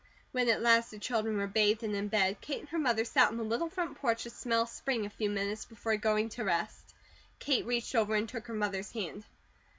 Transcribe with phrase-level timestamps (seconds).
[0.31, 3.27] When at last the children were bathed and in bed, Kate and her mother sat
[3.27, 6.95] on the little front porch to smell spring a few minutes before going to rest.
[7.37, 9.25] Kate reached over and took her mother's hand.